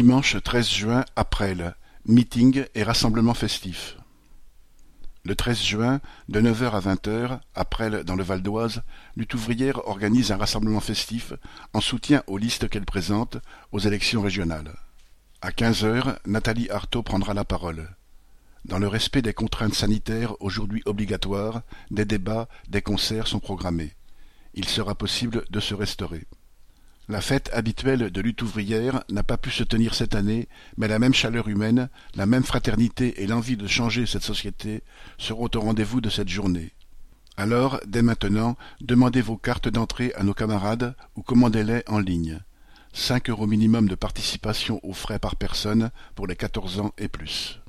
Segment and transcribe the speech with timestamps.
[0.00, 1.74] Dimanche treize juin à Presles,
[2.06, 3.98] meeting et rassemblement festif.
[5.26, 8.80] Le treize juin, de neuf heures à vingt heures, à Presles dans le Val d'Oise,
[9.14, 11.34] Lutte ouvrière organise un rassemblement festif
[11.74, 13.36] en soutien aux listes qu'elle présente
[13.72, 14.74] aux élections régionales.
[15.42, 17.94] À quinze heures, Nathalie Arthaud prendra la parole.
[18.64, 21.60] Dans le respect des contraintes sanitaires aujourd'hui obligatoires,
[21.90, 23.92] des débats, des concerts sont programmés.
[24.54, 26.24] Il sera possible de se restaurer.
[27.10, 30.46] La fête habituelle de lutte ouvrière n'a pas pu se tenir cette année,
[30.76, 34.84] mais la même chaleur humaine, la même fraternité et l'envie de changer cette société
[35.18, 36.70] seront au rendez-vous de cette journée.
[37.36, 42.38] Alors, dès maintenant, demandez vos cartes d'entrée à nos camarades ou commandez-les en ligne.
[42.92, 47.60] Cinq euros minimum de participation aux frais par personne pour les quatorze ans et plus.